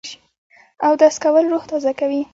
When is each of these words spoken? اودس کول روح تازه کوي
اودس 0.85 1.15
کول 1.23 1.45
روح 1.51 1.63
تازه 1.69 1.91
کوي 1.99 2.23